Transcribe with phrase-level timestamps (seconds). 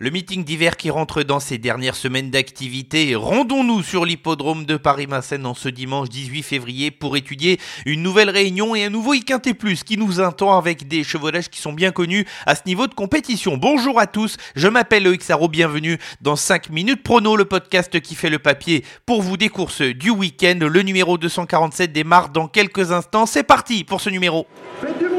[0.00, 5.44] Le meeting d'hiver qui rentre dans ses dernières semaines d'activité, rendons-nous sur l'hippodrome de Paris-Vincennes
[5.44, 9.82] en ce dimanche 18 février pour étudier une nouvelle réunion et un nouveau IQT Plus
[9.82, 13.56] qui nous attend avec des chevaudages qui sont bien connus à ce niveau de compétition.
[13.56, 18.14] Bonjour à tous, je m'appelle Loïc Sarro, bienvenue dans 5 minutes prono, le podcast qui
[18.14, 20.60] fait le papier pour vous des courses du week-end.
[20.60, 24.46] Le numéro 247 démarre dans quelques instants, c'est parti pour ce numéro.
[24.80, 25.18] Faites du bruit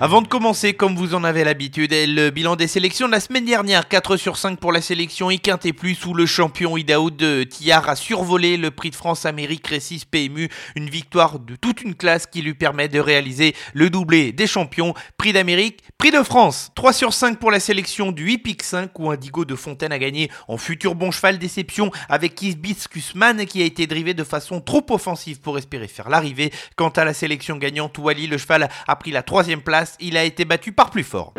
[0.00, 3.44] Avant de commencer, comme vous en avez l'habitude, le bilan des sélections de la semaine
[3.44, 5.40] dernière, 4 sur 5 pour la sélection et
[5.72, 10.04] plus où le champion Idaho de Tillard a survolé le prix de France Amérique Récis
[10.08, 14.46] PMU, une victoire de toute une classe qui lui permet de réaliser le doublé des
[14.46, 16.70] champions, prix d'Amérique, prix de France.
[16.76, 20.30] 3 sur 5 pour la sélection du Hippic 5 où Indigo de Fontaine a gagné
[20.46, 25.40] en futur bon cheval déception avec Hibiscusman qui a été drivé de façon trop offensive
[25.40, 26.52] pour espérer faire l'arrivée.
[26.76, 30.24] Quant à la sélection gagnante, Wally le cheval a pris la troisième place il a
[30.24, 31.32] été battu par plus fort.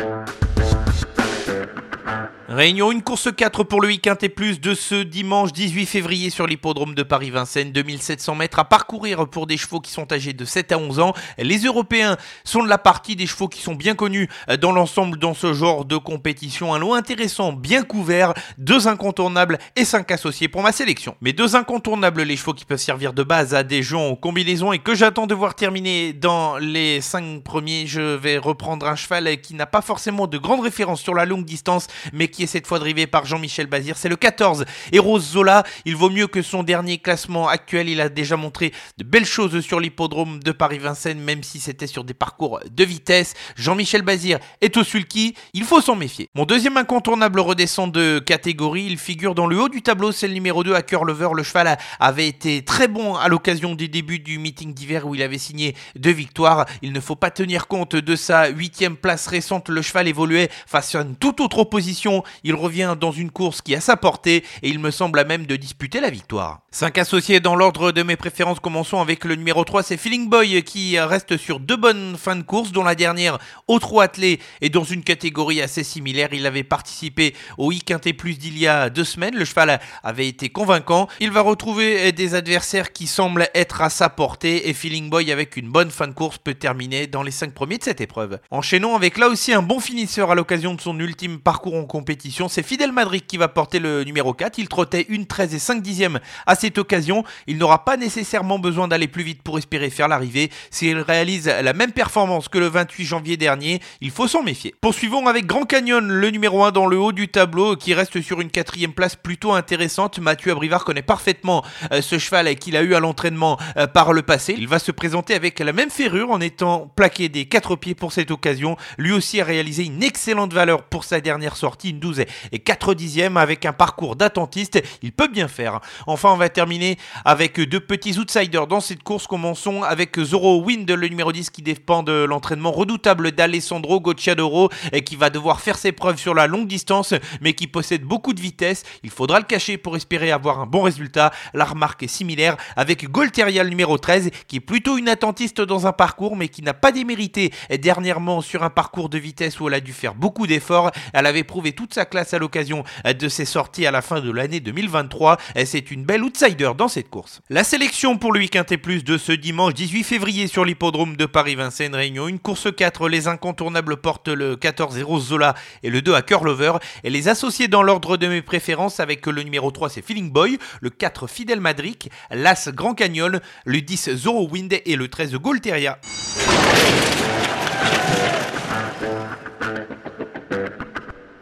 [2.59, 6.93] Réunion, une course 4 pour le week-end plus de ce dimanche 18 février sur l'hippodrome
[6.93, 7.71] de Paris-Vincennes.
[7.71, 11.13] 2700 mètres à parcourir pour des chevaux qui sont âgés de 7 à 11 ans.
[11.37, 14.27] Les Européens sont de la partie des chevaux qui sont bien connus
[14.59, 16.73] dans l'ensemble dans ce genre de compétition.
[16.73, 21.15] Un lot intéressant, bien couvert, deux incontournables et cinq associés pour ma sélection.
[21.21, 24.73] Mais deux incontournables, les chevaux qui peuvent servir de base à des gens en combinaison
[24.73, 27.87] et que j'attends de voir terminer dans les 5 premiers.
[27.87, 31.45] Je vais reprendre un cheval qui n'a pas forcément de grandes références sur la longue
[31.45, 33.95] distance, mais qui est cette fois drivé par Jean-Michel Bazir.
[33.97, 35.63] C'est le 14, Eros Zola.
[35.85, 37.87] Il vaut mieux que son dernier classement actuel.
[37.87, 42.03] Il a déjà montré de belles choses sur l'hippodrome de Paris-Vincennes, même si c'était sur
[42.03, 43.35] des parcours de vitesse.
[43.55, 45.35] Jean-Michel Bazir est au sulky.
[45.53, 46.27] Il faut s'en méfier.
[46.35, 48.87] Mon deuxième incontournable redescend de catégorie.
[48.89, 50.11] Il figure dans le haut du tableau.
[50.11, 51.29] C'est le numéro 2 à Cœur Lover.
[51.35, 55.21] Le cheval avait été très bon à l'occasion des débuts du meeting d'hiver où il
[55.21, 56.65] avait signé deux victoires.
[56.81, 59.69] Il ne faut pas tenir compte de sa huitième place récente.
[59.69, 63.75] Le cheval évoluait face à une toute autre opposition il revient dans une course qui
[63.75, 66.61] a sa portée et il me semble à même de disputer la victoire.
[66.71, 70.61] 5 associés dans l'ordre de mes préférences, commençons avec le numéro 3, c'est Feeling Boy
[70.63, 74.69] qui reste sur deux bonnes fins de course, dont la dernière au trot attelé et
[74.69, 76.29] dans une catégorie assez similaire.
[76.31, 80.27] Il avait participé au I Quintet Plus d'il y a deux semaines, le cheval avait
[80.27, 81.07] été convaincant.
[81.19, 85.57] Il va retrouver des adversaires qui semblent être à sa portée et Feeling Boy avec
[85.57, 88.39] une bonne fin de course peut terminer dans les 5 premiers de cette épreuve.
[88.51, 92.18] Enchaînons avec là aussi un bon finisseur à l'occasion de son ultime parcours en compétition
[92.49, 94.57] c'est Fidel Madrid qui va porter le numéro 4.
[94.57, 97.23] Il trottait une 13 et 5 dixièmes à cette occasion.
[97.47, 100.49] Il n'aura pas nécessairement besoin d'aller plus vite pour espérer faire l'arrivée.
[100.71, 104.73] S'il réalise la même performance que le 28 janvier dernier, il faut s'en méfier.
[104.81, 108.41] Poursuivons avec Grand Canyon, le numéro 1 dans le haut du tableau, qui reste sur
[108.41, 110.19] une quatrième place plutôt intéressante.
[110.19, 114.21] Mathieu Abrivard connaît parfaitement euh, ce cheval qu'il a eu à l'entraînement euh, par le
[114.21, 114.55] passé.
[114.57, 118.11] Il va se présenter avec la même ferrure en étant plaqué des quatre pieds pour
[118.11, 118.77] cette occasion.
[118.97, 123.37] Lui aussi a réalisé une excellente valeur pour sa dernière sortie, 12 et 4 dixièmes
[123.37, 124.81] avec un parcours d'attentiste.
[125.01, 125.79] Il peut bien faire.
[126.07, 129.27] Enfin, on va terminer avec deux petits outsiders dans cette course.
[129.27, 135.03] Commençons avec Zoro Wind, le numéro 10 qui dépend de l'entraînement redoutable d'Alessandro Gocciadoro et
[135.03, 138.41] qui va devoir faire ses preuves sur la longue distance mais qui possède beaucoup de
[138.41, 138.83] vitesse.
[139.03, 141.31] Il faudra le cacher pour espérer avoir un bon résultat.
[141.53, 145.85] La remarque est similaire avec Golteria, le numéro 13 qui est plutôt une attentiste dans
[145.85, 149.75] un parcours mais qui n'a pas démérité dernièrement sur un parcours de vitesse où elle
[149.75, 150.91] a dû faire beaucoup d'efforts.
[151.13, 154.31] Elle avait prouvé toute sa classe à l'occasion de ses sorties à la fin de
[154.31, 155.37] l'année 2023.
[155.65, 157.41] C'est une belle outsider dans cette course.
[157.49, 161.95] La sélection pour le week-end plus de ce dimanche 18 février sur l'hippodrome de Paris-Vincennes
[161.95, 162.27] Réunion.
[162.27, 166.73] Une course 4, les incontournables portent le 14 0 Zola et le 2 à Curlover.
[167.03, 170.57] Et les associés dans l'ordre de mes préférences avec le numéro 3 c'est Feeling Boy,
[170.81, 175.99] le 4 Fidel Madric, l'As Grand Canyon, le 10 Zoro Wind et le 13 Golteria.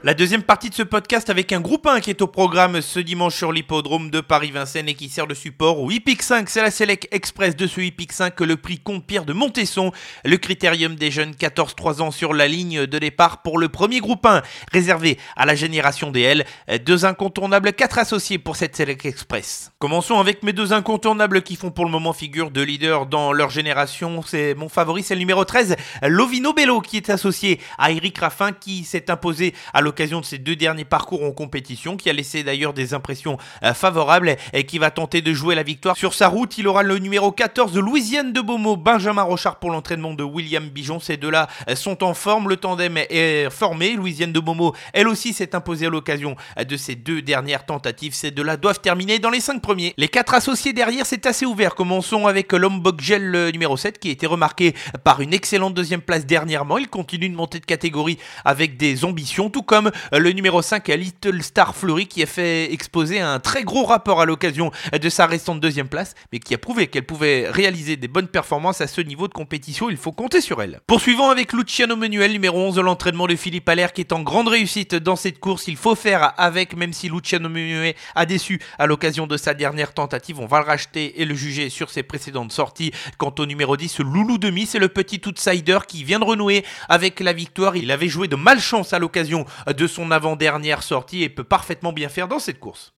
[0.08, 3.02] La deuxième partie de ce podcast avec un groupe 1 qui est au programme ce
[3.02, 6.50] dimanche sur l'hippodrome de Paris-Vincennes et qui sert de support au Hippic 5.
[6.50, 9.92] C'est la Select Express de ce Hippic 5 que le prix compte Pierre de Montesson,
[10.24, 14.26] le critérium des jeunes 14-3 ans sur la ligne de départ pour le premier groupe
[14.26, 16.46] 1, réservé à la génération DL.
[16.86, 19.74] Deux incontournables, quatre associés pour cette Select Express.
[19.78, 23.50] Commençons avec mes deux incontournables qui font pour le moment figure de leader dans leur
[23.50, 24.22] génération.
[24.26, 28.54] C'est mon favori, c'est le numéro 13, Lovino Bello qui est associé à Eric Raffin
[28.54, 32.44] qui s'est imposé à l'occasion de ses deux derniers parcours en compétition, qui a laissé
[32.44, 35.98] d'ailleurs des impressions euh, favorables et qui va tenter de jouer la victoire.
[35.98, 39.72] Sur sa route, il aura le numéro 14 de Louisiane de Beaumont, Benjamin Rochard pour
[39.72, 41.00] l'entraînement de William Bijon.
[41.00, 43.96] Ces deux-là euh, sont en forme, le tandem est formé.
[43.96, 48.14] Louisiane de Beaumont, elle aussi, s'est imposée à l'occasion euh, de ses deux dernières tentatives.
[48.14, 49.96] Ces deux-là doivent terminer dans les cinq premiers.
[49.98, 51.74] Les quatre associés derrière, c'est assez ouvert.
[51.74, 56.26] Commençons avec Lombok Gel numéro 7 qui a été remarqué par une excellente deuxième place
[56.28, 56.78] dernièrement.
[56.78, 61.42] Il continue de monter de catégorie avec des ambitions, tout comme le numéro 5 Little
[61.42, 65.60] Star Fleury qui a fait exposer un très gros rapport à l'occasion de sa restante
[65.60, 69.28] deuxième place, mais qui a prouvé qu'elle pouvait réaliser des bonnes performances à ce niveau
[69.28, 69.90] de compétition.
[69.90, 70.80] Il faut compter sur elle.
[70.88, 74.48] Poursuivons avec Luciano Manuel, numéro 11 de l'entraînement de Philippe Allaire, qui est en grande
[74.48, 75.68] réussite dans cette course.
[75.68, 79.94] Il faut faire avec, même si Luciano Manuel a déçu à l'occasion de sa dernière
[79.94, 80.40] tentative.
[80.40, 82.92] On va le racheter et le juger sur ses précédentes sorties.
[83.18, 87.20] Quant au numéro 10, Loulou Demi, c'est le petit outsider qui vient de renouer avec
[87.20, 87.76] la victoire.
[87.76, 89.46] Il avait joué de malchance à l'occasion
[89.78, 92.94] de son avant-dernière sortie et peut parfaitement bien faire dans cette course.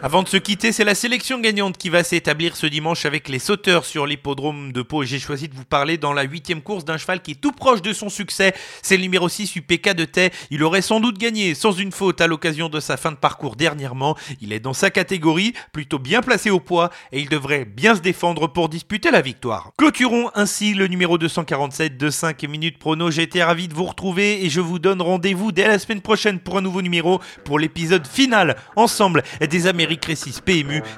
[0.00, 3.40] Avant de se quitter, c'est la sélection gagnante qui va s'établir ce dimanche avec les
[3.40, 5.02] sauteurs sur l'hippodrome de Pau.
[5.02, 7.82] J'ai choisi de vous parler dans la huitième course d'un cheval qui est tout proche
[7.82, 8.54] de son succès.
[8.80, 10.30] C'est le numéro 6 UPK de Tay.
[10.52, 13.56] Il aurait sans doute gagné sans une faute à l'occasion de sa fin de parcours
[13.56, 14.16] dernièrement.
[14.40, 18.00] Il est dans sa catégorie, plutôt bien placé au poids et il devrait bien se
[18.00, 19.72] défendre pour disputer la victoire.
[19.78, 23.10] Clôturons ainsi le numéro 247 de 5 minutes prono.
[23.10, 26.38] J'ai été ravi de vous retrouver et je vous donne rendez-vous dès la semaine prochaine
[26.38, 29.87] pour un nouveau numéro pour l'épisode final ensemble des Américains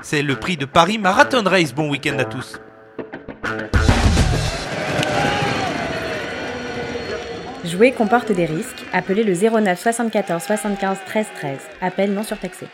[0.02, 1.72] C'est le prix de Paris Marathon Race.
[1.74, 2.60] Bon week-end à tous.
[7.64, 8.84] Jouer comporte des risques.
[8.92, 11.58] Appelez le 09 74 75 13 13.
[11.80, 12.66] Appel non surtaxé.